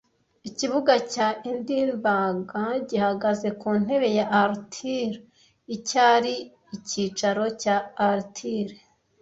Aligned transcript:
Ikibuga 0.49 0.93
cya 1.13 1.27
Edinburgh 1.49 2.51
gihagaze 2.89 3.47
ku 3.59 3.69
ntebe 3.81 4.07
ya 4.17 4.25
Arthur 4.43 5.11
icyari 5.75 6.33
icyicaro 6.75 7.43
cya 7.61 7.77
Arthur 8.09 8.69